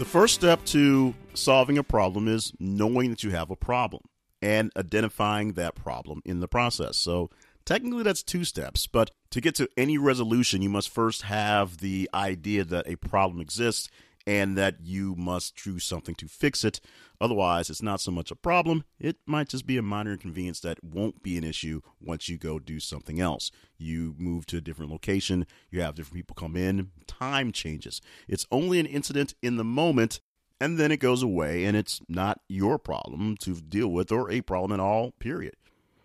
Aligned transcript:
The 0.00 0.06
first 0.06 0.34
step 0.34 0.64
to 0.64 1.14
solving 1.34 1.76
a 1.76 1.82
problem 1.82 2.26
is 2.26 2.54
knowing 2.58 3.10
that 3.10 3.22
you 3.22 3.32
have 3.32 3.50
a 3.50 3.54
problem 3.54 4.00
and 4.40 4.72
identifying 4.74 5.52
that 5.52 5.74
problem 5.74 6.22
in 6.24 6.40
the 6.40 6.48
process. 6.48 6.96
So, 6.96 7.28
technically, 7.66 8.02
that's 8.02 8.22
two 8.22 8.44
steps, 8.44 8.86
but 8.86 9.10
to 9.28 9.42
get 9.42 9.56
to 9.56 9.68
any 9.76 9.98
resolution, 9.98 10.62
you 10.62 10.70
must 10.70 10.88
first 10.88 11.20
have 11.24 11.80
the 11.80 12.08
idea 12.14 12.64
that 12.64 12.88
a 12.88 12.96
problem 12.96 13.42
exists 13.42 13.90
and 14.30 14.56
that 14.56 14.76
you 14.80 15.16
must 15.16 15.60
do 15.64 15.80
something 15.80 16.14
to 16.14 16.28
fix 16.28 16.62
it. 16.62 16.80
Otherwise, 17.20 17.68
it's 17.68 17.82
not 17.82 18.00
so 18.00 18.12
much 18.12 18.30
a 18.30 18.36
problem. 18.36 18.84
It 19.00 19.16
might 19.26 19.48
just 19.48 19.66
be 19.66 19.76
a 19.76 19.82
minor 19.82 20.12
inconvenience 20.12 20.60
that 20.60 20.84
won't 20.84 21.20
be 21.20 21.36
an 21.36 21.42
issue 21.42 21.80
once 22.00 22.28
you 22.28 22.38
go 22.38 22.60
do 22.60 22.78
something 22.78 23.20
else. 23.20 23.50
You 23.76 24.14
move 24.18 24.46
to 24.46 24.58
a 24.58 24.60
different 24.60 24.92
location, 24.92 25.48
you 25.72 25.80
have 25.80 25.96
different 25.96 26.14
people 26.14 26.36
come 26.36 26.54
in, 26.54 26.92
time 27.08 27.50
changes. 27.50 28.00
It's 28.28 28.46
only 28.52 28.78
an 28.78 28.86
incident 28.86 29.34
in 29.42 29.56
the 29.56 29.64
moment, 29.64 30.20
and 30.60 30.78
then 30.78 30.92
it 30.92 31.00
goes 31.00 31.24
away, 31.24 31.64
and 31.64 31.76
it's 31.76 32.00
not 32.08 32.40
your 32.48 32.78
problem 32.78 33.36
to 33.38 33.54
deal 33.60 33.88
with 33.88 34.12
or 34.12 34.30
a 34.30 34.42
problem 34.42 34.70
at 34.70 34.80
all, 34.80 35.10
period. 35.18 35.56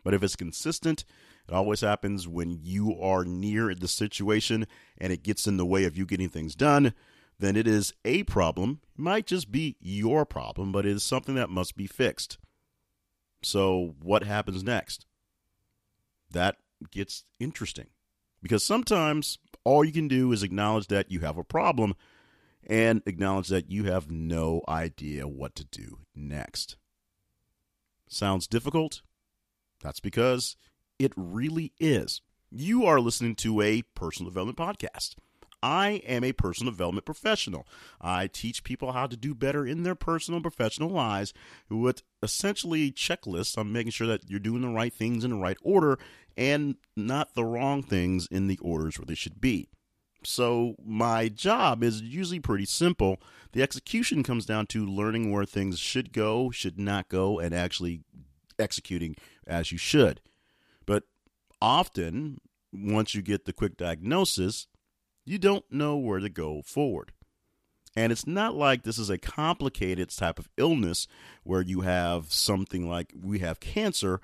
But 0.04 0.16
if 0.16 0.24
it's 0.24 0.36
consistent, 0.36 1.06
it 1.48 1.54
always 1.54 1.82
happens 1.82 2.28
when 2.28 2.58
you 2.64 3.00
are 3.00 3.24
near 3.24 3.76
the 3.76 3.88
situation 3.88 4.66
and 4.98 5.14
it 5.14 5.22
gets 5.22 5.46
in 5.46 5.58
the 5.58 5.66
way 5.66 5.84
of 5.84 5.96
you 5.96 6.08
getting 6.08 6.30
things 6.30 6.56
done 6.56 6.92
then 7.40 7.56
it 7.56 7.68
is 7.68 7.94
a 8.04 8.24
problem. 8.24 8.80
It 8.98 9.02
might 9.02 9.28
just 9.28 9.52
be 9.52 9.76
your 9.80 10.26
problem, 10.26 10.72
but 10.72 10.86
it 10.86 10.92
is 10.92 11.04
something 11.04 11.36
that 11.36 11.50
must 11.50 11.76
be 11.76 11.88
fixed. 11.88 12.38
So, 13.42 13.96
what 14.02 14.24
happens 14.24 14.64
next? 14.64 15.06
That 16.32 16.58
gets 16.92 17.24
interesting 17.40 17.88
because 18.42 18.64
sometimes 18.64 19.40
all 19.64 19.84
you 19.84 19.92
can 19.92 20.08
do 20.08 20.32
is 20.32 20.44
acknowledge 20.44 20.88
that 20.88 21.12
you 21.12 21.20
have 21.22 21.38
a 21.38 21.44
problem 21.44 21.96
and 22.68 23.02
acknowledge 23.06 23.50
that 23.50 23.70
you 23.70 23.86
have 23.86 24.10
no 24.10 24.62
idea 24.68 25.28
what 25.28 25.56
to 25.56 25.66
do 25.66 26.00
next. 26.16 26.78
Sounds 28.08 28.48
difficult? 28.48 29.02
That's 29.82 30.00
because 30.00 30.56
it 30.98 31.14
really 31.16 31.74
is. 31.80 32.22
You 32.52 32.86
are 32.86 33.00
listening 33.00 33.36
to 33.36 33.62
a 33.62 33.82
personal 33.94 34.32
development 34.32 34.58
podcast. 34.58 35.16
I 35.66 36.04
am 36.06 36.24
a 36.24 36.32
personal 36.32 36.72
development 36.72 37.08
professional. 37.08 37.68
I 38.00 38.28
teach 38.28 38.64
people 38.64 38.92
how 38.92 39.08
to 39.08 39.18
do 39.18 39.34
better 39.34 39.66
in 39.66 39.82
their 39.82 39.96
personal 39.96 40.38
and 40.38 40.44
professional 40.44 40.90
lives 40.90 41.34
with 41.72 42.04
essentially 42.22 42.92
checklists 42.92 43.58
on 43.58 43.74
making 43.74 43.94
sure 43.94 44.06
that 44.06 44.30
you're 44.30 44.40
doing 44.40 44.62
the 44.62 44.68
right 44.68 44.94
things 44.94 45.24
in 45.24 45.32
the 45.32 45.38
right 45.38 45.58
order 45.64 45.98
and 46.38 46.76
not 46.96 47.34
the 47.34 47.44
wrong 47.44 47.82
things 47.82 48.28
in 48.30 48.46
the 48.46 48.60
orders 48.60 49.00
where 49.00 49.08
they 49.08 49.16
should 49.16 49.42
be. 49.42 49.68
So, 50.24 50.76
my 50.86 51.30
job 51.30 51.84
is 51.84 52.00
usually 52.00 52.40
pretty 52.40 52.66
simple. 52.66 53.20
The 53.54 53.64
execution 53.64 54.22
comes 54.22 54.46
down 54.46 54.68
to 54.68 54.86
learning 54.86 55.32
where 55.32 55.46
things 55.46 55.80
should 55.80 56.14
go, 56.14 56.52
should 56.52 56.80
not 56.80 57.10
go, 57.10 57.40
and 57.40 57.56
actually 57.56 58.02
executing 58.60 59.16
as 59.48 59.72
you 59.72 59.80
should. 59.80 60.22
But 60.86 61.06
often, 61.60 62.40
once 62.72 63.16
you 63.16 63.24
get 63.24 63.46
the 63.46 63.54
quick 63.54 63.78
diagnosis, 63.78 64.68
you 65.26 65.38
don't 65.38 65.66
know 65.72 65.98
where 65.98 66.20
to 66.20 66.30
go 66.30 66.62
forward. 66.62 67.12
And 67.96 68.12
it's 68.12 68.28
not 68.28 68.56
like 68.56 68.84
this 68.84 68.98
is 68.98 69.10
a 69.10 69.18
complicated 69.18 70.10
type 70.10 70.38
of 70.38 70.50
illness 70.58 71.08
where 71.44 71.62
you 71.62 71.82
have 71.82 72.32
something 72.32 72.90
like 72.90 73.14
we 73.20 73.40
have 73.40 73.60
cancer 73.60 74.20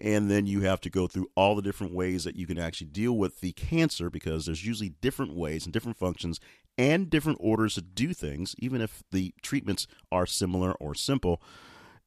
and 0.00 0.28
then 0.28 0.46
you 0.46 0.62
have 0.62 0.80
to 0.80 0.90
go 0.90 1.06
through 1.06 1.28
all 1.36 1.54
the 1.54 1.62
different 1.62 1.94
ways 1.94 2.24
that 2.24 2.34
you 2.34 2.46
can 2.46 2.58
actually 2.58 2.88
deal 2.88 3.16
with 3.16 3.40
the 3.40 3.52
cancer 3.52 4.10
because 4.10 4.46
there's 4.46 4.66
usually 4.66 4.88
different 4.88 5.36
ways 5.36 5.64
and 5.64 5.72
different 5.72 5.96
functions 5.96 6.40
and 6.76 7.08
different 7.08 7.38
orders 7.40 7.74
to 7.74 7.82
do 7.82 8.12
things, 8.12 8.56
even 8.58 8.80
if 8.80 9.04
the 9.12 9.32
treatments 9.42 9.86
are 10.10 10.26
similar 10.26 10.72
or 10.72 10.94
simple. 10.94 11.40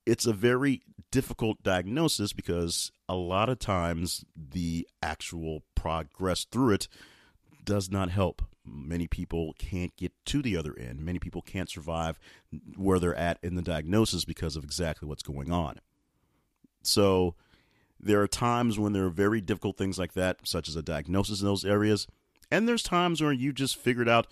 It's 0.06 0.26
a 0.26 0.34
very 0.34 0.82
difficult 1.12 1.64
diagnosis 1.64 2.34
because 2.34 2.92
a 3.08 3.16
lot 3.16 3.48
of 3.48 3.60
times 3.60 4.26
the 4.36 4.88
actual 5.02 5.64
progress 5.76 6.44
through 6.44 6.74
it 6.74 6.88
does 7.66 7.92
not 7.92 8.10
help. 8.10 8.42
Many 8.66 9.08
people 9.08 9.54
can't 9.58 9.96
get 9.96 10.14
to 10.26 10.42
the 10.42 10.58
other 10.58 10.76
end. 10.78 11.02
Many 11.02 11.20
people 11.20 11.42
can't 11.42 11.70
survive 11.70 12.20
where 12.76 13.00
they're 13.00 13.16
at 13.16 13.40
in 13.44 13.56
the 13.56 13.62
diagnosis 13.62 14.26
because 14.26 14.56
of 14.56 14.64
exactly 14.64 15.08
what's 15.08 15.24
going 15.24 15.52
on. 15.52 15.80
So, 16.82 17.36
there 18.00 18.22
are 18.22 18.28
times 18.28 18.78
when 18.78 18.94
there 18.94 19.06
are 19.06 19.10
very 19.10 19.42
difficult 19.42 19.78
things 19.78 19.98
like 19.98 20.14
that, 20.14 20.48
such 20.48 20.68
as 20.68 20.76
a 20.76 20.82
diagnosis 20.82 21.42
in 21.42 21.48
those 21.48 21.66
areas. 21.66 22.08
And 22.52 22.68
there's 22.68 22.84
times 22.84 23.22
where 23.22 23.32
you 23.32 23.52
just 23.52 23.78
figured 23.78 24.10
out 24.10 24.28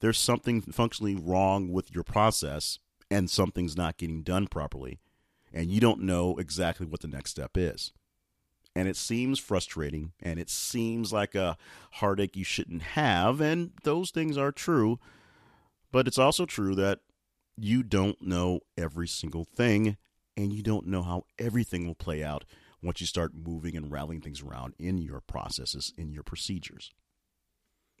there's 0.00 0.18
something 0.18 0.60
functionally 0.60 1.14
wrong 1.14 1.72
with 1.72 1.94
your 1.94 2.04
process 2.04 2.78
and 3.10 3.30
something's 3.30 3.76
not 3.76 3.96
getting 3.96 4.22
done 4.22 4.46
properly. 4.48 4.98
And 5.52 5.70
you 5.70 5.80
don't 5.80 6.02
know 6.02 6.36
exactly 6.36 6.86
what 6.86 7.00
the 7.00 7.08
next 7.08 7.30
step 7.30 7.52
is 7.56 7.92
and 8.74 8.88
it 8.88 8.96
seems 8.96 9.38
frustrating 9.38 10.12
and 10.20 10.38
it 10.38 10.50
seems 10.50 11.12
like 11.12 11.34
a 11.34 11.56
heartache 11.92 12.36
you 12.36 12.44
shouldn't 12.44 12.82
have 12.82 13.40
and 13.40 13.72
those 13.84 14.10
things 14.10 14.36
are 14.36 14.52
true 14.52 14.98
but 15.92 16.08
it's 16.08 16.18
also 16.18 16.44
true 16.44 16.74
that 16.74 17.00
you 17.56 17.82
don't 17.82 18.20
know 18.20 18.60
every 18.76 19.06
single 19.06 19.44
thing 19.44 19.96
and 20.36 20.52
you 20.52 20.62
don't 20.62 20.86
know 20.86 21.02
how 21.02 21.24
everything 21.38 21.86
will 21.86 21.94
play 21.94 22.22
out 22.22 22.44
once 22.82 23.00
you 23.00 23.06
start 23.06 23.32
moving 23.34 23.76
and 23.76 23.90
rallying 23.90 24.20
things 24.20 24.42
around 24.42 24.74
in 24.78 24.98
your 24.98 25.20
processes 25.20 25.92
in 25.96 26.10
your 26.10 26.22
procedures. 26.22 26.90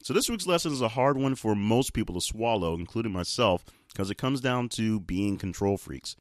So 0.02 0.12
this 0.12 0.28
week's 0.28 0.46
lesson 0.46 0.72
is 0.72 0.82
a 0.82 0.88
hard 0.88 1.16
one 1.16 1.34
for 1.34 1.54
most 1.54 1.94
people 1.94 2.16
to 2.16 2.20
swallow 2.20 2.74
including 2.74 3.12
myself 3.12 3.64
because 3.92 4.10
it 4.10 4.18
comes 4.18 4.40
down 4.40 4.68
to 4.70 5.00
being 5.00 5.38
control 5.38 5.76
freaks 5.76 6.16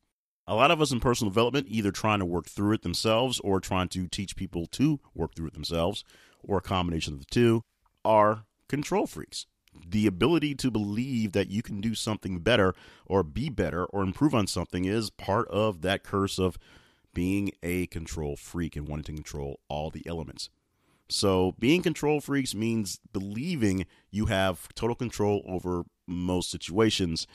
a 0.48 0.56
lot 0.56 0.72
of 0.72 0.82
us 0.82 0.92
in 0.92 1.00
personal 1.00 1.32
development 1.32 1.68
either 1.70 1.92
trying 1.92 2.20
to 2.20 2.26
work 2.26 2.48
through 2.48 2.74
it 2.74 2.82
themselves 2.82 3.40
or 3.42 3.60
trying 3.60 3.88
to 3.90 4.08
teach 4.08 4.36
people 4.36 4.66
to 4.68 5.00
work 5.14 5.36
through 5.36 5.48
it 5.48 5.54
themselves, 5.54 6.04
or 6.42 6.58
a 6.58 6.62
combination 6.62 7.14
of 7.14 7.20
the 7.20 7.26
two, 7.26 7.64
are 8.04 8.46
control 8.68 9.08
freaks. 9.08 9.46
The 9.88 10.06
ability 10.06 10.56
to 10.56 10.70
believe 10.70 11.32
that 11.32 11.50
you 11.50 11.64
can 11.64 11.82
do 11.82 11.96
something 11.96 12.40
better 12.40 12.76
or 13.06 13.24
be 13.24 13.50
better 13.50 13.86
or 13.86 14.04
improve 14.04 14.36
on 14.36 14.48
something 14.48 14.86
is 14.86 15.10
part 15.10 15.48
of 15.48 15.82
that 15.82 16.04
curse 16.04 16.38
of 16.38 16.58
being 17.14 17.52
a 17.64 17.88
control 17.88 18.36
freak 18.36 18.76
and 18.76 18.88
wanting 18.88 19.04
to 19.04 19.14
control 19.14 19.60
all 19.70 19.90
the 19.90 20.06
elements. 20.06 20.50
So, 21.10 21.54
being 21.60 21.82
control 21.82 22.22
freaks 22.22 22.56
means 22.56 23.00
believing 23.12 23.86
you 24.10 24.28
have 24.28 24.68
total 24.74 24.96
control 24.96 25.44
over 25.48 25.84
most 26.08 26.50
situations 26.50 27.28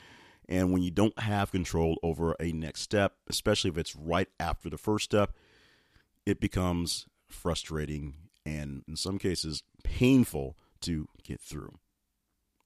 and 0.49 0.73
when 0.73 0.81
you 0.81 0.89
don't 0.89 1.17
have 1.19 1.51
control 1.51 1.97
over 2.01 2.35
a 2.39 2.51
next 2.51 2.81
step, 2.81 3.13
especially 3.29 3.69
if 3.69 3.77
it's 3.77 3.95
right 3.95 4.27
after 4.39 4.67
the 4.67 4.79
first 4.79 5.05
step, 5.05 5.31
it 6.25 6.39
becomes 6.39 7.05
frustrating 7.27 8.15
and 8.45 8.83
in 8.87 8.95
some 8.95 9.19
cases 9.19 9.61
painful 9.83 10.57
to 10.81 11.07
get 11.23 11.39
through. 11.39 11.77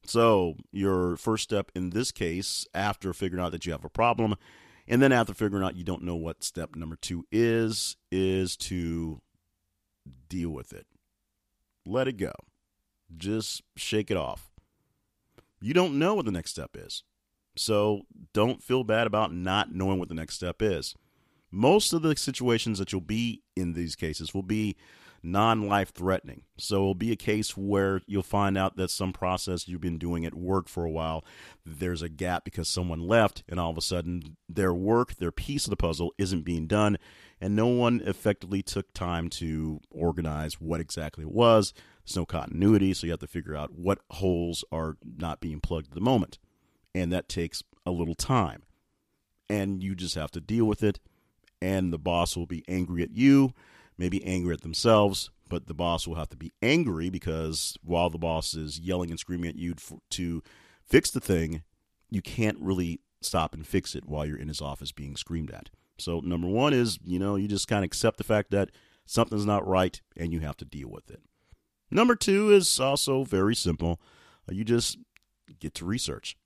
So, 0.06 0.56
your 0.72 1.16
first 1.16 1.44
step 1.44 1.70
in 1.74 1.90
this 1.90 2.10
case, 2.10 2.66
after 2.74 3.12
figuring 3.12 3.44
out 3.44 3.52
that 3.52 3.66
you 3.66 3.72
have 3.72 3.84
a 3.84 3.90
problem, 3.90 4.34
and 4.88 5.02
then 5.02 5.12
after 5.12 5.34
figuring 5.34 5.64
out 5.64 5.76
you 5.76 5.84
don't 5.84 6.02
know 6.02 6.16
what 6.16 6.42
step 6.42 6.76
number 6.76 6.96
two 6.96 7.26
is, 7.30 7.96
is 8.10 8.56
to 8.56 9.20
deal 10.28 10.50
with 10.50 10.72
it. 10.72 10.86
Let 11.86 12.08
it 12.08 12.16
go. 12.16 12.32
Just 13.14 13.62
shake 13.76 14.10
it 14.10 14.16
off. 14.16 14.50
You 15.60 15.72
don't 15.74 15.98
know 15.98 16.14
what 16.14 16.26
the 16.26 16.32
next 16.32 16.50
step 16.50 16.70
is. 16.74 17.02
So 17.56 18.02
don't 18.32 18.62
feel 18.62 18.84
bad 18.84 19.06
about 19.06 19.32
not 19.32 19.72
knowing 19.72 19.98
what 19.98 20.08
the 20.08 20.14
next 20.14 20.34
step 20.34 20.60
is. 20.60 20.94
Most 21.50 21.92
of 21.92 22.02
the 22.02 22.16
situations 22.16 22.78
that 22.78 22.90
you'll 22.90 23.00
be 23.00 23.42
in 23.54 23.74
these 23.74 23.94
cases 23.94 24.34
will 24.34 24.42
be 24.42 24.76
non 25.22 25.68
life 25.68 25.92
threatening. 25.92 26.42
So 26.58 26.76
it'll 26.76 26.94
be 26.94 27.12
a 27.12 27.16
case 27.16 27.56
where 27.56 28.02
you'll 28.06 28.22
find 28.22 28.58
out 28.58 28.76
that 28.76 28.90
some 28.90 29.12
process 29.12 29.66
you've 29.66 29.80
been 29.80 29.98
doing 29.98 30.24
at 30.24 30.34
work 30.34 30.68
for 30.68 30.84
a 30.84 30.90
while, 30.90 31.24
there's 31.64 32.02
a 32.02 32.08
gap 32.08 32.44
because 32.44 32.68
someone 32.68 33.00
left, 33.00 33.42
and 33.48 33.58
all 33.58 33.70
of 33.70 33.78
a 33.78 33.82
sudden 33.82 34.36
their 34.48 34.74
work, 34.74 35.14
their 35.14 35.32
piece 35.32 35.64
of 35.64 35.70
the 35.70 35.76
puzzle 35.76 36.12
isn't 36.18 36.42
being 36.42 36.66
done, 36.66 36.98
and 37.40 37.56
no 37.56 37.68
one 37.68 38.02
effectively 38.04 38.62
took 38.62 38.92
time 38.92 39.30
to 39.30 39.80
organize 39.90 40.60
what 40.60 40.80
exactly 40.80 41.22
it 41.22 41.32
was. 41.32 41.72
There's 42.04 42.16
no 42.16 42.26
continuity, 42.26 42.92
so 42.94 43.06
you 43.06 43.12
have 43.12 43.20
to 43.20 43.26
figure 43.26 43.56
out 43.56 43.72
what 43.72 44.00
holes 44.10 44.64
are 44.70 44.96
not 45.16 45.40
being 45.40 45.60
plugged 45.60 45.88
at 45.88 45.94
the 45.94 46.00
moment 46.00 46.38
and 46.94 47.12
that 47.12 47.28
takes 47.28 47.62
a 47.84 47.90
little 47.90 48.14
time. 48.14 48.62
And 49.48 49.82
you 49.82 49.94
just 49.94 50.14
have 50.14 50.30
to 50.32 50.40
deal 50.40 50.64
with 50.64 50.82
it. 50.82 51.00
And 51.60 51.92
the 51.92 51.98
boss 51.98 52.36
will 52.36 52.46
be 52.46 52.64
angry 52.68 53.02
at 53.02 53.12
you, 53.12 53.52
maybe 53.96 54.24
angry 54.24 54.54
at 54.54 54.62
themselves, 54.62 55.30
but 55.48 55.66
the 55.66 55.74
boss 55.74 56.06
will 56.06 56.16
have 56.16 56.28
to 56.30 56.36
be 56.36 56.52
angry 56.62 57.10
because 57.10 57.76
while 57.82 58.10
the 58.10 58.18
boss 58.18 58.54
is 58.54 58.78
yelling 58.78 59.10
and 59.10 59.18
screaming 59.18 59.48
at 59.48 59.56
you 59.56 59.74
to 60.10 60.42
fix 60.84 61.10
the 61.10 61.20
thing, 61.20 61.62
you 62.10 62.22
can't 62.22 62.58
really 62.60 63.00
stop 63.20 63.54
and 63.54 63.66
fix 63.66 63.94
it 63.94 64.06
while 64.06 64.26
you're 64.26 64.38
in 64.38 64.48
his 64.48 64.60
office 64.60 64.92
being 64.92 65.16
screamed 65.16 65.50
at. 65.50 65.70
So, 65.98 66.20
number 66.20 66.48
one 66.48 66.72
is, 66.72 66.98
you 67.04 67.18
know, 67.18 67.36
you 67.36 67.46
just 67.46 67.68
kind 67.68 67.84
of 67.84 67.86
accept 67.86 68.18
the 68.18 68.24
fact 68.24 68.50
that 68.50 68.70
something's 69.06 69.46
not 69.46 69.66
right 69.66 70.00
and 70.16 70.32
you 70.32 70.40
have 70.40 70.56
to 70.58 70.64
deal 70.64 70.88
with 70.88 71.10
it. 71.10 71.22
Number 71.90 72.16
two 72.16 72.50
is 72.50 72.80
also 72.80 73.24
very 73.24 73.54
simple. 73.54 74.00
You 74.50 74.64
just 74.64 74.98
get 75.60 75.74
to 75.74 75.84
research. 75.84 76.36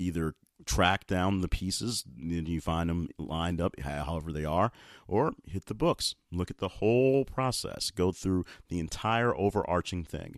Either 0.00 0.34
track 0.66 1.06
down 1.06 1.40
the 1.40 1.48
pieces 1.48 2.04
and 2.18 2.48
you 2.48 2.60
find 2.60 2.90
them 2.90 3.08
lined 3.18 3.60
up 3.60 3.78
however 3.80 4.32
they 4.32 4.44
are, 4.44 4.72
or 5.06 5.32
hit 5.46 5.66
the 5.66 5.74
books. 5.74 6.14
Look 6.32 6.50
at 6.50 6.58
the 6.58 6.68
whole 6.68 7.24
process. 7.24 7.90
Go 7.90 8.12
through 8.12 8.44
the 8.68 8.78
entire 8.78 9.34
overarching 9.36 10.04
thing. 10.04 10.36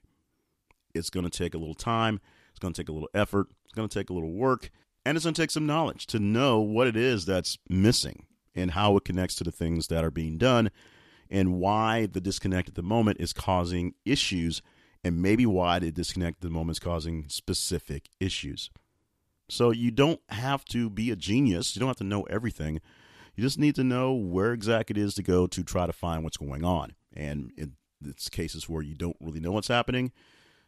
It's 0.95 1.11
going 1.11 1.25
to 1.25 1.31
take 1.31 1.55
a 1.55 1.59
little 1.59 1.75
time, 1.75 2.21
it's 2.51 2.59
going 2.59 2.75
to 2.75 2.81
take 2.81 2.89
a 2.89 2.93
little 2.93 3.09
effort, 3.15 3.49
it's 3.65 3.73
going 3.73 3.89
to 3.89 3.99
take 3.99 4.11
a 4.11 4.13
little 4.13 4.33
work, 4.33 4.71
and 5.05 5.17
it's 5.17 5.25
going 5.25 5.35
to 5.35 5.43
take 5.43 5.51
some 5.51 5.67
knowledge 5.67 6.07
to 6.09 6.19
know 6.19 6.61
what 6.61 6.87
it 6.87 6.97
is 6.97 7.25
that's 7.25 7.59
missing 7.69 8.27
and 8.55 8.73
how 8.73 8.97
it 8.97 9.05
connects 9.05 9.35
to 9.37 9.45
the 9.45 9.53
things 9.53 9.89
that 9.89 10.05
are 10.05 10.11
being 10.11 10.37
done 10.37 10.71
and 11.31 11.55
why 11.55 12.07
the 12.07 12.21
disconnect 12.21 12.69
at 12.69 12.75
the 12.75 12.83
moment 12.83 13.19
is 13.19 13.33
causing 13.33 13.95
issues 14.05 14.61
and 15.03 15.23
maybe 15.23 15.47
why 15.47 15.79
the 15.79 15.91
disconnect 15.91 16.39
at 16.39 16.43
the 16.43 16.51
moment 16.51 16.77
is 16.77 16.79
causing 16.79 17.25
specific 17.29 18.11
issues. 18.21 18.71
So 19.53 19.71
you 19.71 19.91
don't 19.91 20.21
have 20.31 20.65
to 20.67 20.89
be 20.89 21.11
a 21.11 21.17
genius. 21.17 21.77
You 21.77 21.81
don't 21.81 21.91
have 21.91 21.99
to 21.99 22.05
know 22.05 22.23
everything. 22.23 22.81
You 23.37 23.45
just 23.45 23.59
need 23.59 23.75
to 23.75 23.85
know 23.85 24.15
where 24.15 24.55
exactly 24.55 24.99
it 24.99 25.05
is 25.05 25.13
to 25.17 25.23
go 25.23 25.47
to 25.47 25.63
try 25.63 25.85
to 25.85 25.93
find 25.93 26.25
what's 26.25 26.39
going 26.39 26.65
on. 26.65 26.95
And 27.15 27.53
in 27.59 27.75
it's 28.03 28.31
cases 28.31 28.67
where 28.67 28.81
you 28.81 28.95
don't 28.95 29.17
really 29.21 29.41
know 29.41 29.53
what's 29.53 29.69
happening, 29.69 30.11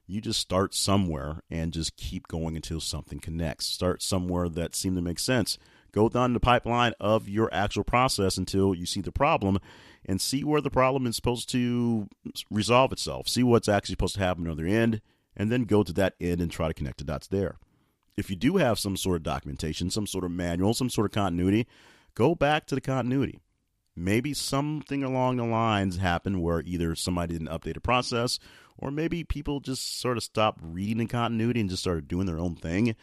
you 0.06 0.20
just 0.20 0.38
start 0.38 0.74
somewhere 0.74 1.40
and 1.50 1.72
just 1.72 1.96
keep 1.96 2.28
going 2.28 2.56
until 2.56 2.78
something 2.78 3.20
connects. 3.20 3.64
Start 3.64 4.02
somewhere 4.02 4.50
that 4.50 4.76
seems 4.76 4.98
to 4.98 5.02
make 5.02 5.18
sense. 5.18 5.56
Go 5.90 6.10
down 6.10 6.34
the 6.34 6.40
pipeline 6.40 6.92
of 7.00 7.26
your 7.26 7.48
actual 7.54 7.84
process 7.84 8.36
until 8.36 8.74
you 8.74 8.84
see 8.84 9.00
the 9.00 9.10
problem 9.10 9.58
and 10.04 10.20
see 10.20 10.44
where 10.44 10.60
the 10.60 10.70
problem 10.70 11.06
is 11.06 11.16
supposed 11.16 11.48
to 11.52 12.06
resolve 12.50 12.92
itself. 12.92 13.28
See 13.28 13.42
what's 13.42 13.68
actually 13.68 13.94
supposed 13.94 14.16
to 14.16 14.20
happen 14.20 14.46
on 14.46 14.58
the 14.58 14.62
other 14.62 14.70
end, 14.70 15.00
and 15.34 15.50
then 15.50 15.64
go 15.64 15.82
to 15.82 15.92
that 15.94 16.16
end 16.20 16.42
and 16.42 16.50
try 16.50 16.68
to 16.68 16.74
connect 16.74 16.98
the 16.98 17.04
dots 17.04 17.28
there. 17.28 17.56
If 18.16 18.30
you 18.30 18.36
do 18.36 18.56
have 18.56 18.78
some 18.78 18.96
sort 18.96 19.16
of 19.16 19.22
documentation, 19.22 19.90
some 19.90 20.06
sort 20.06 20.24
of 20.24 20.30
manual, 20.30 20.74
some 20.74 20.90
sort 20.90 21.06
of 21.06 21.12
continuity, 21.12 21.66
go 22.14 22.34
back 22.34 22.66
to 22.66 22.74
the 22.74 22.80
continuity. 22.80 23.40
Maybe 23.96 24.34
something 24.34 25.04
along 25.04 25.36
the 25.36 25.44
lines 25.44 25.98
happened 25.98 26.42
where 26.42 26.62
either 26.64 26.94
somebody 26.94 27.34
didn't 27.34 27.48
update 27.48 27.76
a 27.76 27.80
process, 27.80 28.38
or 28.76 28.90
maybe 28.90 29.22
people 29.24 29.60
just 29.60 30.00
sort 30.00 30.16
of 30.16 30.22
stopped 30.22 30.60
reading 30.62 30.98
the 30.98 31.06
continuity 31.06 31.60
and 31.60 31.70
just 31.70 31.82
started 31.82 32.08
doing 32.08 32.26
their 32.26 32.38
own 32.38 32.56
thing 32.56 32.96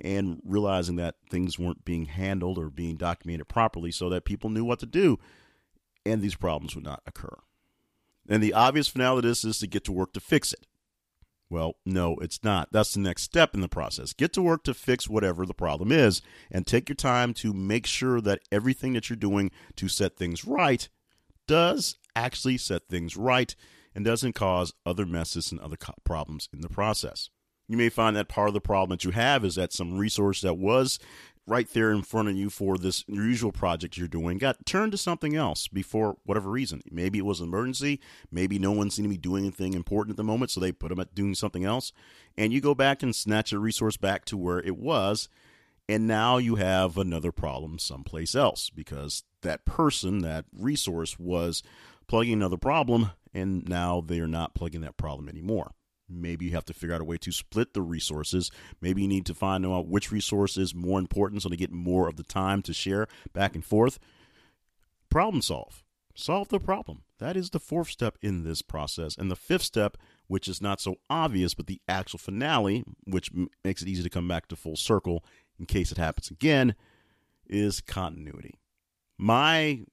and 0.00 0.40
realizing 0.44 0.96
that 0.96 1.16
things 1.28 1.58
weren't 1.58 1.84
being 1.84 2.06
handled 2.06 2.58
or 2.58 2.70
being 2.70 2.96
documented 2.96 3.48
properly 3.48 3.90
so 3.90 4.08
that 4.08 4.24
people 4.24 4.48
knew 4.48 4.64
what 4.64 4.78
to 4.78 4.86
do 4.86 5.18
and 6.06 6.22
these 6.22 6.34
problems 6.34 6.74
would 6.74 6.84
not 6.84 7.02
occur. 7.06 7.36
And 8.28 8.42
the 8.42 8.52
obvious 8.52 8.88
finale 8.88 9.18
of 9.18 9.24
this 9.24 9.44
is 9.44 9.58
to 9.58 9.66
get 9.66 9.84
to 9.84 9.92
work 9.92 10.12
to 10.12 10.20
fix 10.20 10.52
it. 10.52 10.66
Well, 11.50 11.76
no, 11.86 12.16
it's 12.16 12.44
not. 12.44 12.72
That's 12.72 12.92
the 12.92 13.00
next 13.00 13.22
step 13.22 13.54
in 13.54 13.60
the 13.60 13.68
process. 13.68 14.12
Get 14.12 14.32
to 14.34 14.42
work 14.42 14.64
to 14.64 14.74
fix 14.74 15.08
whatever 15.08 15.46
the 15.46 15.54
problem 15.54 15.90
is 15.90 16.20
and 16.50 16.66
take 16.66 16.88
your 16.88 16.96
time 16.96 17.32
to 17.34 17.54
make 17.54 17.86
sure 17.86 18.20
that 18.20 18.40
everything 18.52 18.92
that 18.92 19.08
you're 19.08 19.16
doing 19.16 19.50
to 19.76 19.88
set 19.88 20.16
things 20.16 20.44
right 20.44 20.88
does 21.46 21.96
actually 22.14 22.58
set 22.58 22.88
things 22.88 23.16
right 23.16 23.54
and 23.94 24.04
doesn't 24.04 24.34
cause 24.34 24.74
other 24.84 25.06
messes 25.06 25.50
and 25.50 25.60
other 25.60 25.78
problems 26.04 26.48
in 26.52 26.60
the 26.60 26.68
process. 26.68 27.30
You 27.66 27.76
may 27.76 27.88
find 27.88 28.16
that 28.16 28.28
part 28.28 28.48
of 28.48 28.54
the 28.54 28.60
problem 28.60 28.90
that 28.90 29.04
you 29.04 29.10
have 29.10 29.44
is 29.44 29.54
that 29.56 29.72
some 29.72 29.98
resource 29.98 30.42
that 30.42 30.58
was 30.58 30.98
right 31.48 31.68
there 31.72 31.90
in 31.90 32.02
front 32.02 32.28
of 32.28 32.36
you 32.36 32.50
for 32.50 32.76
this 32.76 33.04
usual 33.08 33.52
project 33.52 33.96
you're 33.96 34.06
doing 34.06 34.38
got 34.38 34.66
turned 34.66 34.92
to 34.92 34.98
something 34.98 35.34
else 35.34 35.66
before 35.66 36.16
whatever 36.24 36.50
reason. 36.50 36.82
Maybe 36.90 37.18
it 37.18 37.24
was 37.24 37.40
an 37.40 37.48
emergency. 37.48 38.00
Maybe 38.30 38.58
no 38.58 38.72
one 38.72 38.90
seemed 38.90 39.06
to 39.06 39.10
be 39.10 39.16
doing 39.16 39.44
anything 39.44 39.74
important 39.74 40.12
at 40.12 40.16
the 40.18 40.24
moment, 40.24 40.50
so 40.50 40.60
they 40.60 40.72
put 40.72 40.90
them 40.90 41.00
at 41.00 41.14
doing 41.14 41.34
something 41.34 41.64
else. 41.64 41.92
And 42.36 42.52
you 42.52 42.60
go 42.60 42.74
back 42.74 43.02
and 43.02 43.16
snatch 43.16 43.52
a 43.52 43.58
resource 43.58 43.96
back 43.96 44.24
to 44.26 44.36
where 44.36 44.60
it 44.60 44.76
was. 44.76 45.28
And 45.88 46.06
now 46.06 46.36
you 46.36 46.56
have 46.56 46.98
another 46.98 47.32
problem 47.32 47.78
someplace 47.78 48.34
else 48.34 48.68
because 48.68 49.24
that 49.40 49.64
person, 49.64 50.18
that 50.18 50.44
resource 50.52 51.18
was 51.18 51.62
plugging 52.06 52.34
another 52.34 52.58
problem, 52.58 53.12
and 53.32 53.66
now 53.66 54.02
they 54.06 54.20
are 54.20 54.28
not 54.28 54.54
plugging 54.54 54.82
that 54.82 54.98
problem 54.98 55.28
anymore. 55.28 55.72
Maybe 56.08 56.46
you 56.46 56.52
have 56.52 56.64
to 56.66 56.74
figure 56.74 56.94
out 56.94 57.00
a 57.00 57.04
way 57.04 57.18
to 57.18 57.32
split 57.32 57.74
the 57.74 57.82
resources. 57.82 58.50
Maybe 58.80 59.02
you 59.02 59.08
need 59.08 59.26
to 59.26 59.34
find 59.34 59.66
out 59.66 59.88
which 59.88 60.10
resource 60.10 60.56
is 60.56 60.74
more 60.74 60.98
important 60.98 61.42
so 61.42 61.48
they 61.48 61.56
get 61.56 61.72
more 61.72 62.08
of 62.08 62.16
the 62.16 62.22
time 62.22 62.62
to 62.62 62.72
share 62.72 63.06
back 63.32 63.54
and 63.54 63.64
forth. 63.64 63.98
Problem 65.10 65.42
solve. 65.42 65.84
Solve 66.14 66.48
the 66.48 66.58
problem. 66.58 67.02
That 67.18 67.36
is 67.36 67.50
the 67.50 67.60
fourth 67.60 67.88
step 67.88 68.18
in 68.22 68.42
this 68.42 68.62
process. 68.62 69.16
And 69.16 69.30
the 69.30 69.36
fifth 69.36 69.62
step, 69.62 69.96
which 70.26 70.48
is 70.48 70.60
not 70.60 70.80
so 70.80 70.96
obvious, 71.08 71.54
but 71.54 71.66
the 71.66 71.80
actual 71.88 72.18
finale, 72.18 72.84
which 73.04 73.30
m- 73.32 73.48
makes 73.64 73.82
it 73.82 73.88
easy 73.88 74.02
to 74.02 74.10
come 74.10 74.26
back 74.26 74.48
to 74.48 74.56
full 74.56 74.76
circle 74.76 75.24
in 75.58 75.66
case 75.66 75.92
it 75.92 75.98
happens 75.98 76.30
again, 76.30 76.74
is 77.46 77.80
continuity. 77.80 78.58
My 79.16 79.84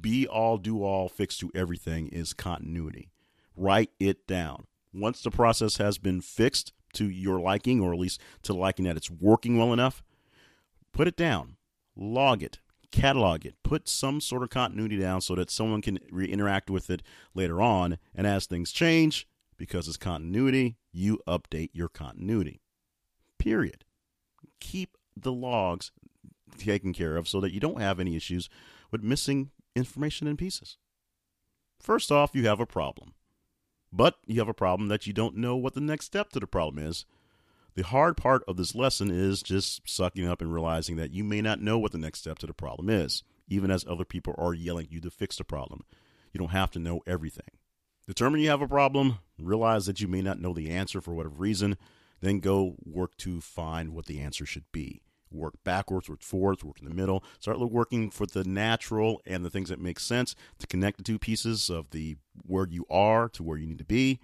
be 0.00 0.26
all, 0.26 0.58
do 0.58 0.82
all, 0.82 1.08
fix 1.08 1.36
to 1.38 1.50
everything 1.54 2.08
is 2.08 2.32
continuity. 2.32 3.10
Write 3.56 3.90
it 3.98 4.26
down 4.26 4.66
once 4.92 5.22
the 5.22 5.30
process 5.30 5.76
has 5.76 5.98
been 5.98 6.20
fixed 6.20 6.72
to 6.94 7.08
your 7.08 7.40
liking, 7.40 7.80
or 7.80 7.92
at 7.92 7.98
least 7.98 8.20
to 8.42 8.52
the 8.52 8.58
liking 8.58 8.84
that 8.84 8.96
it's 8.96 9.10
working 9.10 9.56
well 9.56 9.72
enough, 9.72 10.02
put 10.92 11.06
it 11.06 11.16
down, 11.16 11.56
log 11.96 12.42
it, 12.42 12.58
catalog 12.90 13.46
it, 13.46 13.54
put 13.62 13.88
some 13.88 14.20
sort 14.20 14.42
of 14.42 14.50
continuity 14.50 14.98
down 14.98 15.20
so 15.20 15.34
that 15.34 15.50
someone 15.50 15.82
can 15.82 15.98
re- 16.10 16.26
interact 16.26 16.70
with 16.70 16.90
it 16.90 17.02
later 17.34 17.60
on. 17.60 17.98
And 18.14 18.26
as 18.26 18.46
things 18.46 18.72
change, 18.72 19.28
because 19.56 19.86
it's 19.86 19.96
continuity, 19.96 20.76
you 20.92 21.20
update 21.26 21.70
your 21.72 21.88
continuity. 21.88 22.60
Period. 23.38 23.84
Keep 24.58 24.96
the 25.16 25.32
logs 25.32 25.92
taken 26.58 26.92
care 26.92 27.16
of 27.16 27.28
so 27.28 27.40
that 27.40 27.52
you 27.52 27.60
don't 27.60 27.80
have 27.80 28.00
any 28.00 28.16
issues 28.16 28.48
with 28.90 29.02
missing 29.02 29.50
information 29.76 30.26
in 30.26 30.36
pieces. 30.36 30.76
First 31.78 32.10
off, 32.10 32.34
you 32.34 32.46
have 32.46 32.60
a 32.60 32.66
problem. 32.66 33.14
But 33.92 34.18
you 34.26 34.38
have 34.40 34.48
a 34.48 34.54
problem 34.54 34.88
that 34.88 35.06
you 35.06 35.12
don't 35.12 35.36
know 35.36 35.56
what 35.56 35.74
the 35.74 35.80
next 35.80 36.06
step 36.06 36.30
to 36.30 36.40
the 36.40 36.46
problem 36.46 36.84
is. 36.84 37.04
The 37.74 37.82
hard 37.82 38.16
part 38.16 38.42
of 38.46 38.56
this 38.56 38.74
lesson 38.74 39.10
is 39.10 39.42
just 39.42 39.88
sucking 39.88 40.26
up 40.26 40.40
and 40.40 40.52
realizing 40.52 40.96
that 40.96 41.12
you 41.12 41.24
may 41.24 41.40
not 41.40 41.60
know 41.60 41.78
what 41.78 41.92
the 41.92 41.98
next 41.98 42.20
step 42.20 42.38
to 42.38 42.46
the 42.46 42.52
problem 42.54 42.88
is, 42.90 43.22
even 43.48 43.70
as 43.70 43.84
other 43.86 44.04
people 44.04 44.34
are 44.38 44.54
yelling 44.54 44.86
at 44.86 44.92
you 44.92 45.00
to 45.00 45.10
fix 45.10 45.36
the 45.36 45.44
problem. 45.44 45.84
You 46.32 46.38
don't 46.38 46.50
have 46.50 46.70
to 46.72 46.78
know 46.78 47.00
everything. 47.06 47.50
Determine 48.06 48.40
you 48.40 48.50
have 48.50 48.62
a 48.62 48.68
problem, 48.68 49.18
realize 49.38 49.86
that 49.86 50.00
you 50.00 50.08
may 50.08 50.20
not 50.20 50.40
know 50.40 50.52
the 50.52 50.70
answer 50.70 51.00
for 51.00 51.14
whatever 51.14 51.36
reason, 51.36 51.76
then 52.20 52.40
go 52.40 52.74
work 52.84 53.16
to 53.18 53.40
find 53.40 53.90
what 53.90 54.06
the 54.06 54.20
answer 54.20 54.44
should 54.44 54.70
be 54.72 55.02
work 55.32 55.54
backwards, 55.64 56.08
work 56.08 56.22
forwards, 56.22 56.64
work 56.64 56.78
in 56.80 56.88
the 56.88 56.94
middle. 56.94 57.24
Start 57.38 57.58
working 57.58 58.10
for 58.10 58.26
the 58.26 58.44
natural 58.44 59.20
and 59.26 59.44
the 59.44 59.50
things 59.50 59.68
that 59.68 59.80
make 59.80 60.00
sense 60.00 60.34
to 60.58 60.66
connect 60.66 60.98
the 60.98 61.04
two 61.04 61.18
pieces 61.18 61.70
of 61.70 61.90
the 61.90 62.16
where 62.46 62.66
you 62.68 62.86
are 62.90 63.28
to 63.30 63.42
where 63.42 63.58
you 63.58 63.66
need 63.66 63.78
to 63.78 63.84
be. 63.84 64.20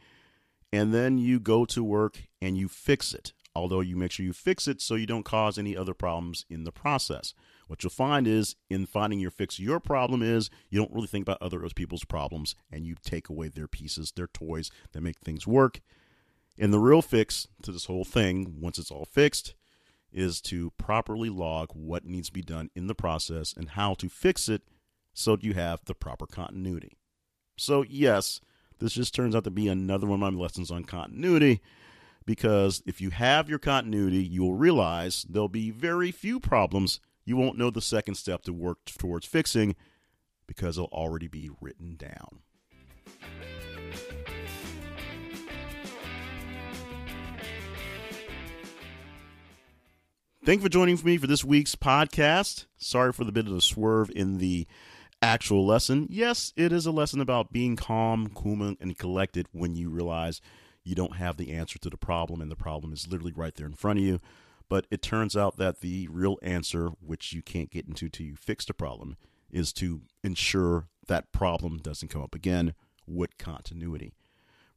And 0.73 0.93
then 0.93 1.19
you 1.19 1.39
go 1.41 1.65
to 1.67 1.83
work 1.83 2.25
and 2.41 2.57
you 2.59 2.69
fix 2.69 3.15
it. 3.15 3.33
Although 3.55 3.81
you 3.81 3.97
make 3.97 4.13
sure 4.13 4.27
you 4.27 4.35
fix 4.35 4.69
it 4.69 4.83
so 4.83 4.97
you 4.97 5.07
don't 5.07 5.25
cause 5.25 5.57
any 5.57 5.75
other 5.75 5.95
problems 5.95 6.45
in 6.51 6.65
the 6.65 6.73
process. 6.73 7.33
What 7.69 7.83
you'll 7.83 7.91
find 7.91 8.29
is 8.29 8.55
in 8.69 8.85
finding 8.85 9.19
your 9.19 9.31
fix, 9.31 9.59
your 9.59 9.81
problem 9.81 10.23
is 10.23 10.51
you 10.69 10.79
don't 10.79 10.93
really 10.93 11.07
think 11.07 11.23
about 11.25 11.41
other 11.41 11.67
people's 11.75 12.05
problems 12.05 12.55
and 12.71 12.85
you 12.85 12.97
take 13.03 13.31
away 13.31 13.49
their 13.49 13.67
pieces, 13.67 14.13
their 14.13 14.27
toys 14.27 14.71
that 14.93 15.01
make 15.01 15.21
things 15.21 15.47
work. 15.47 15.81
And 16.59 16.73
the 16.73 16.79
real 16.79 17.01
fix 17.01 17.49
to 17.63 17.73
this 17.73 17.87
whole 17.87 18.05
thing, 18.05 18.57
once 18.61 18.79
it's 18.79 18.91
all 18.91 19.07
fixed, 19.07 19.55
is 20.17 20.41
to 20.41 20.73
properly 20.79 21.29
log 21.29 21.71
what 21.75 22.05
needs 22.05 22.29
to 22.29 22.33
be 22.33 22.43
done 22.43 22.71
in 22.75 22.87
the 22.87 22.95
process 22.95 23.55
and 23.57 23.71
how 23.71 23.95
to 23.95 24.09
fix 24.09 24.49
it 24.49 24.63
so 25.13 25.37
you 25.41 25.55
have 25.55 25.85
the 25.85 25.95
proper 25.95 26.27
continuity. 26.27 26.97
So, 27.57 27.85
yes, 27.89 28.41
this 28.79 28.93
just 28.93 29.15
turns 29.15 29.37
out 29.37 29.45
to 29.45 29.51
be 29.51 29.69
another 29.69 30.07
one 30.07 30.23
of 30.23 30.33
my 30.33 30.41
lessons 30.41 30.71
on 30.71 30.85
continuity 30.85 31.61
because 32.25 32.83
if 32.87 33.01
you 33.01 33.11
have 33.11 33.49
your 33.49 33.59
continuity, 33.59 34.25
you 34.25 34.43
will 34.43 34.55
realize 34.55 35.25
there'll 35.29 35.49
be 35.49 35.71
very 35.71 36.11
few 36.11 36.41
problems 36.41 37.01
you 37.27 37.37
won't 37.37 37.59
know 37.59 37.71
the 37.71 37.83
second 37.83 38.15
step 38.15 38.43
to 38.43 38.53
work 38.53 38.85
towards 38.85 39.27
fixing 39.27 39.75
because 40.47 40.79
it'll 40.79 40.89
already 40.89 41.27
be 41.27 41.51
written 41.61 41.97
down. 41.97 42.39
Thank 50.47 50.61
you 50.61 50.67
for 50.67 50.69
joining 50.69 50.97
me 51.03 51.19
for 51.19 51.26
this 51.26 51.45
week's 51.45 51.75
podcast. 51.75 52.67
Sorry 52.76 53.12
for 53.12 53.25
the 53.25 53.33
bit 53.33 53.49
of 53.49 53.53
a 53.53 53.61
swerve 53.61 54.12
in 54.15 54.38
the 54.38 54.69
actual 55.21 55.67
lesson. 55.67 56.07
Yes, 56.09 56.53
it 56.55 56.71
is 56.71 56.87
a 56.87 56.93
lesson 56.93 57.21
about 57.21 57.50
being 57.50 57.75
calm, 57.75 58.29
cool, 58.33 58.62
and 58.62 58.97
collected 58.97 59.49
when 59.50 59.75
you 59.75 59.91
realize 59.91 60.41
you 60.85 60.95
don't 60.95 61.17
have 61.17 61.37
the 61.37 61.50
answer 61.50 61.81
to 61.81 61.91
the 61.91 61.97
problem 61.97 62.41
and 62.41 62.49
the 62.49 62.55
problem 62.55 62.93
is 62.93 63.09
literally 63.09 63.33
right 63.35 63.57
there 63.57 63.67
in 63.67 63.75
front 63.75 63.99
of 63.99 64.05
you. 64.05 64.21
But 64.69 64.87
it 64.88 65.03
turns 65.03 65.37
out 65.37 65.57
that 65.57 65.81
the 65.81 66.07
real 66.12 66.38
answer, 66.43 66.91
which 67.05 67.33
you 67.33 67.43
can't 67.43 67.73
get 67.73 67.88
into 67.88 68.09
till 68.09 68.26
you 68.26 68.37
fix 68.37 68.65
the 68.65 68.73
problem, 68.73 69.17
is 69.50 69.73
to 69.73 70.03
ensure 70.23 70.87
that 71.09 71.33
problem 71.33 71.79
doesn't 71.79 72.07
come 72.07 72.23
up 72.23 72.37
again 72.37 72.75
with 73.05 73.37
continuity. 73.37 74.12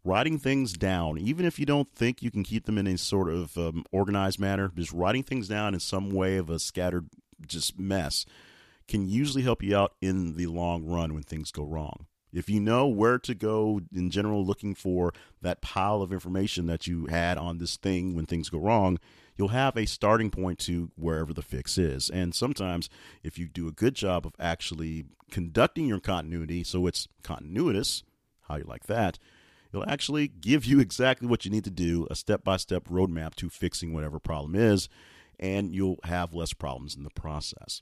Writing 0.03 0.39
things 0.39 0.73
down, 0.73 1.17
even 1.17 1.45
if 1.45 1.59
you 1.59 1.65
don't 1.65 1.93
think 1.93 2.23
you 2.23 2.31
can 2.31 2.43
keep 2.43 2.65
them 2.65 2.77
in 2.77 2.87
a 2.87 2.97
sort 2.97 3.29
of 3.29 3.57
um, 3.57 3.83
organized 3.91 4.39
manner, 4.39 4.71
just 4.75 4.93
writing 4.93 5.23
things 5.23 5.47
down 5.47 5.73
in 5.73 5.79
some 5.79 6.09
way 6.09 6.37
of 6.37 6.49
a 6.49 6.57
scattered 6.57 7.09
just 7.45 7.77
mess 7.77 8.25
can 8.87 9.07
usually 9.07 9.43
help 9.43 9.61
you 9.61 9.75
out 9.75 9.93
in 10.01 10.35
the 10.35 10.47
long 10.47 10.85
run 10.85 11.13
when 11.13 11.23
things 11.23 11.51
go 11.51 11.63
wrong. 11.63 12.05
If 12.31 12.49
you 12.49 12.59
know 12.59 12.87
where 12.87 13.17
to 13.19 13.33
go 13.33 13.81
in 13.93 14.09
general, 14.09 14.45
looking 14.45 14.75
for 14.75 15.13
that 15.41 15.61
pile 15.61 16.01
of 16.01 16.13
information 16.13 16.67
that 16.67 16.85
you 16.85 17.07
had 17.07 17.37
on 17.37 17.57
this 17.57 17.75
thing 17.75 18.15
when 18.15 18.25
things 18.25 18.49
go 18.49 18.59
wrong, 18.59 18.99
you'll 19.35 19.47
have 19.49 19.77
a 19.77 19.85
starting 19.85 20.29
point 20.29 20.59
to 20.59 20.91
wherever 20.95 21.33
the 21.33 21.41
fix 21.41 21.77
is. 21.77 22.09
And 22.09 22.35
sometimes, 22.35 22.89
if 23.23 23.39
you 23.39 23.47
do 23.47 23.67
a 23.67 23.71
good 23.71 23.95
job 23.95 24.27
of 24.27 24.33
actually 24.39 25.05
conducting 25.31 25.87
your 25.87 25.99
continuity, 25.99 26.63
so 26.63 26.85
it's 26.85 27.07
continuous, 27.23 28.03
how 28.47 28.57
you 28.57 28.63
like 28.63 28.85
that, 28.87 29.17
it'll 29.73 29.89
actually 29.89 30.27
give 30.27 30.65
you 30.65 30.79
exactly 30.79 31.27
what 31.27 31.45
you 31.45 31.51
need 31.51 31.63
to 31.63 31.69
do 31.69 32.07
a 32.09 32.15
step 32.15 32.43
by 32.43 32.57
step 32.57 32.85
roadmap 32.85 33.35
to 33.35 33.49
fixing 33.49 33.93
whatever 33.93 34.19
problem 34.19 34.55
is, 34.55 34.89
and 35.39 35.73
you'll 35.73 35.99
have 36.03 36.33
less 36.33 36.53
problems 36.53 36.95
in 36.95 37.03
the 37.03 37.09
process. 37.11 37.81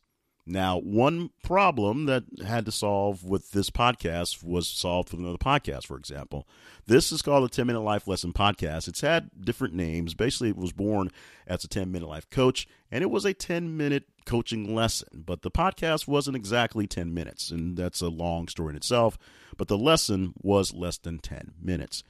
Now, 0.50 0.80
one 0.80 1.32
problem 1.44 2.06
that 2.06 2.24
had 2.46 2.66
to 2.66 2.72
solve 2.72 3.26
with 3.26 3.52
this 3.52 3.70
podcast 3.70 4.42
was 4.42 4.66
solved 4.66 5.12
with 5.12 5.20
another 5.20 5.38
podcast, 5.38 5.86
for 5.86 5.98
example. 5.98 6.48
This 6.86 7.12
is 7.12 7.22
called 7.22 7.44
the 7.44 7.50
10 7.50 7.68
Minute 7.68 7.82
Life 7.82 8.08
Lesson 8.08 8.32
Podcast. 8.32 8.88
It's 8.88 9.02
had 9.02 9.30
different 9.44 9.74
names. 9.74 10.14
Basically, 10.14 10.48
it 10.50 10.56
was 10.56 10.72
born 10.72 11.12
as 11.46 11.66
a 11.66 11.68
10 11.68 11.92
Minute 11.92 12.08
Life 12.08 12.30
Coach, 12.30 12.66
and 12.90 13.04
it 13.04 13.12
was 13.12 13.26
a 13.26 13.34
10 13.34 13.76
minute 13.76 14.06
coaching 14.26 14.74
lesson. 14.74 15.26
But 15.26 15.42
the 15.42 15.52
podcast 15.52 16.08
wasn't 16.08 16.38
exactly 16.38 16.88
10 16.88 17.14
minutes, 17.14 17.52
and 17.52 17.76
that's 17.76 18.00
a 18.00 18.08
long 18.08 18.48
story 18.48 18.70
in 18.70 18.78
itself. 18.78 19.18
But 19.58 19.68
the 19.68 19.78
lesson 19.78 20.34
was 20.42 20.74
less 20.74 20.98
than 20.98 21.20
10 21.20 21.56
minutes. 21.62 22.04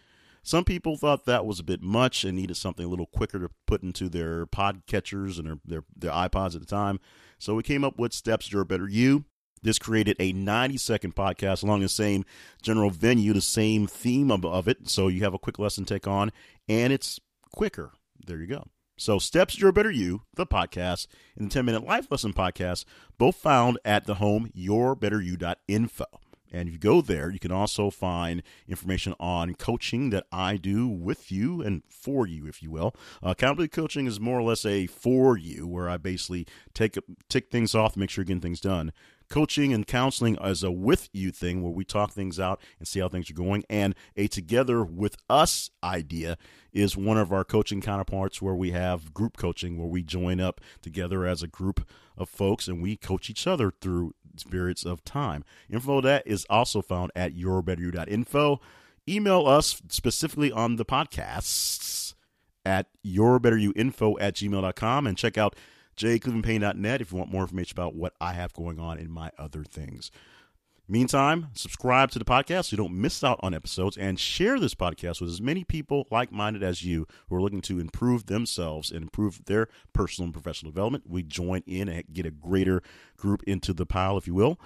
Some 0.48 0.63
people 0.63 0.96
thought 0.96 1.25
that 1.25 1.46
was 1.46 1.60
a 1.60 1.63
bit 1.63 1.82
much 1.82 2.24
and 2.24 2.38
needed 2.38 2.56
something 2.56 2.86
a 2.86 2.88
little 2.88 3.06
quicker 3.06 3.38
to 3.38 3.50
put 3.66 3.84
into 3.84 4.08
their 4.08 4.46
pod 4.46 4.84
catchers 4.88 5.38
and 5.38 5.46
their, 5.46 5.60
their, 5.66 5.84
their 5.94 6.12
iPods 6.12 6.56
at 6.56 6.62
the 6.62 6.66
time. 6.66 7.01
So 7.38 7.54
we 7.54 7.63
came 7.63 7.84
up 7.84 8.00
with 8.00 8.13
Steps 8.13 8.48
to 8.48 8.62
a 8.62 8.63
Better 8.63 8.88
You. 8.88 9.25
This 9.62 9.77
created 9.77 10.16
a 10.22 10.32
90 10.32 10.77
second 10.77 11.16
podcast 11.16 11.63
along 11.63 11.82
the 11.82 11.89
same 11.89 12.24
general 12.62 12.92
venue, 12.92 13.34
the 13.34 13.42
same 13.42 13.88
theme 13.88 14.32
of, 14.32 14.46
of 14.46 14.70
it. 14.70 14.88
So 14.88 15.10
you 15.10 15.22
have 15.25 15.34
a 15.34 15.38
quick 15.38 15.60
lesson 15.60 15.84
take 15.84 16.08
on, 16.08 16.32
and 16.70 16.94
it's 16.94 17.20
quicker. 17.54 17.92
There 18.25 18.39
you 18.39 18.48
go. 18.48 18.68
So, 18.98 19.20
Steps 19.20 19.58
to 19.58 19.68
a 19.68 19.74
Better 19.74 19.92
You, 19.92 20.22
the 20.36 20.48
podcast, 20.48 21.08
and 21.36 21.51
the 21.51 21.54
10 21.54 21.66
Minute 21.66 21.84
Life 21.84 22.08
Lesson 22.10 22.32
podcast, 22.32 22.86
both 23.18 23.36
found 23.36 23.80
at 23.84 24.06
the 24.06 24.16
home 24.16 24.50
yourbetteryou.info. 24.58 26.06
And 26.51 26.68
if 26.68 26.74
you 26.74 26.80
go 26.80 27.01
there, 27.01 27.30
you 27.30 27.39
can 27.39 27.51
also 27.51 27.89
find 27.89 28.44
information 28.68 29.13
on 29.20 29.56
coaching 29.56 30.10
that 30.12 30.25
I 30.32 30.58
do 30.58 30.88
with 30.88 31.32
you 31.32 31.62
and 31.62 31.84
for 31.89 32.25
you, 32.25 32.48
if 32.48 32.63
you 32.63 32.72
will. 32.72 32.96
Uh, 33.24 33.30
accountability 33.30 33.70
coaching 33.70 34.08
is 34.08 34.20
more 34.20 34.39
or 34.39 34.44
less 34.44 34.66
a 34.66 34.88
for 34.88 35.38
you, 35.38 35.68
where 35.68 35.89
I 35.89 35.98
basically 35.98 36.48
take 36.74 36.98
tick 37.30 37.50
things 37.50 37.75
off, 37.75 37.98
make 37.98 38.10
sure 38.10 38.22
you're 38.22 38.27
getting 38.27 38.42
things 38.42 38.62
done. 38.62 38.92
Coaching 39.29 39.74
and 39.74 39.86
counseling 39.86 40.38
as 40.41 40.63
a 40.63 40.72
with 40.72 41.10
you 41.12 41.31
thing 41.31 41.62
where 41.62 41.72
we 41.72 41.84
talk 41.84 42.12
things 42.12 42.39
out 42.39 42.62
and 42.79 42.88
see 42.88 43.00
how 43.00 43.10
things 43.10 43.29
are 43.29 43.34
going. 43.34 43.63
And 43.69 43.93
a 44.15 44.27
together 44.27 44.84
with 44.84 45.17
us 45.29 45.69
idea 45.84 46.38
is 46.72 46.96
one 46.96 47.17
of 47.17 47.34
our 47.34 47.43
coaching 47.43 47.81
counterparts 47.81 48.41
where 48.41 48.55
we 48.55 48.72
have 48.72 49.13
group 49.13 49.36
coaching, 49.36 49.77
where 49.77 49.88
we 49.88 50.01
join 50.01 50.39
up 50.39 50.62
together 50.81 51.25
as 51.25 51.43
a 51.43 51.48
group 51.48 51.88
of 52.15 52.29
folks 52.29 52.67
and 52.67 52.81
we 52.81 52.96
coach 52.96 53.29
each 53.29 53.46
other 53.46 53.74
through 53.81 54.13
periods 54.50 54.86
of 54.86 55.03
time. 55.03 55.43
Info 55.69 56.01
that 56.01 56.24
is 56.25 56.46
also 56.50 56.81
found 56.81 57.12
at 57.15 57.36
yourbetteryou.info. 57.36 58.60
Email 59.10 59.48
us 59.48 59.81
specifically 59.89 60.51
on 60.51 60.75
the 60.75 60.86
podcasts 60.86 62.13
at 62.65 62.88
yourbetteryouinfo 63.05 64.15
at 64.19 64.36
gmail.com 64.36 65.07
and 65.07 65.17
check 65.17 65.38
out 65.38 65.55
jclevelandpayne.net 65.98 67.01
if 67.01 67.12
you 67.12 67.18
want 67.18 67.32
more 67.32 67.42
information 67.42 67.75
about 67.75 67.96
what 67.96 68.13
I 68.22 68.34
have 68.34 68.54
going 68.54 68.80
on 68.80 68.98
in 68.98 69.12
my 69.12 69.32
other 69.38 69.63
things. 69.63 70.12
Meantime, 70.89 71.48
subscribe 71.54 72.12
to 72.12 72.20
the 72.20 72.24
podcast 72.24 72.66
so 72.66 72.74
you 72.74 72.77
don't 72.77 72.94
miss 72.94 73.22
out 73.22 73.42
on 73.44 73.54
episodes 73.54 73.98
and 73.98 74.18
share 74.18 74.58
this 74.58 74.74
podcast 74.74 75.20
with 75.20 75.30
as 75.30 75.42
many 75.42 75.66
people 75.66 76.08
like 76.12 76.32
minded 76.32 76.63
as 76.63 76.82
you 76.82 77.06
who 77.27 77.36
are 77.36 77.42
looking 77.42 77.60
to 77.60 77.77
improve 77.77 78.27
themselves 78.27 78.89
and 78.89 79.01
improve 79.01 79.44
their 79.46 79.68
personal 79.92 80.27
and 80.27 80.34
professional 80.34 80.72
development. 80.72 81.04
We 81.06 81.24
join 81.24 81.62
in 81.68 81.89
and 81.89 82.06
get 82.13 82.25
a 82.25 82.32
greater 82.32 82.82
group 83.18 83.44
into 83.44 83.74
the 83.74 83.86
pile, 83.86 84.18
if 84.18 84.27
you 84.27 84.34
will. 84.34 84.58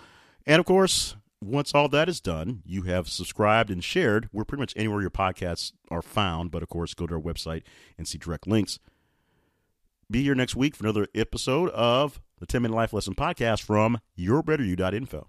And 0.45 0.59
of 0.59 0.67
course, 0.67 1.15
once 1.43 1.73
all 1.73 1.89
that 1.89 2.07
is 2.07 2.21
done, 2.21 2.61
you 2.65 2.83
have 2.83 3.09
subscribed 3.09 3.71
and 3.71 3.83
shared. 3.83 4.29
We're 4.31 4.45
pretty 4.45 4.61
much 4.61 4.73
anywhere 4.75 5.01
your 5.01 5.09
podcasts 5.09 5.71
are 5.89 6.03
found, 6.03 6.51
but 6.51 6.61
of 6.61 6.69
course, 6.69 6.93
go 6.93 7.07
to 7.07 7.15
our 7.15 7.19
website 7.19 7.63
and 7.97 8.07
see 8.07 8.19
direct 8.19 8.45
links. 8.45 8.77
Be 10.11 10.23
here 10.23 10.35
next 10.35 10.57
week 10.57 10.75
for 10.75 10.83
another 10.83 11.07
episode 11.15 11.69
of 11.69 12.19
the 12.37 12.45
10 12.45 12.63
Minute 12.63 12.75
Life 12.75 12.91
Lesson 12.91 13.15
Podcast 13.15 13.61
from 13.61 13.97
yourbetteryou.info. 14.19 15.25